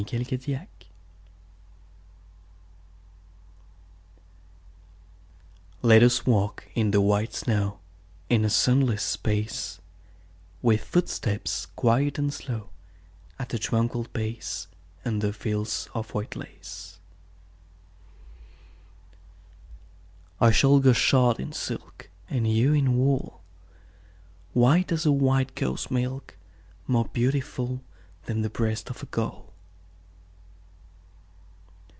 VELVET 0.09 0.41
SHOES 0.43 0.57
Let 5.83 6.01
us 6.01 6.25
walk 6.25 6.63
in 6.73 6.89
the 6.89 6.99
white 7.01 7.35
snow 7.35 7.77
In 8.27 8.43
a 8.43 8.49
soundless 8.49 9.03
space; 9.03 9.79
With 10.63 10.83
footsteps 10.83 11.67
quiet 11.75 12.17
and 12.17 12.33
slow, 12.33 12.71
At 13.37 13.53
a 13.53 13.59
tranquil 13.59 14.05
pace, 14.11 14.67
Under 15.05 15.29
veils 15.29 15.87
of 15.93 16.15
white 16.15 16.35
lace. 16.35 16.97
I 20.39 20.49
shall 20.49 20.79
go 20.79 20.93
shod 20.93 21.39
in 21.39 21.51
silk, 21.53 22.09
And 22.27 22.51
you 22.51 22.73
in 22.73 22.97
wool, 22.97 23.43
White 24.53 24.91
as 24.91 25.05
a 25.05 25.11
white 25.11 25.53
cow's 25.53 25.91
milk, 25.91 26.37
More 26.87 27.05
beautiful 27.13 27.83
Than 28.25 28.41
the 28.41 28.49
breast 28.49 28.89
of 28.89 29.03
a 29.03 29.05
gull. 29.05 29.47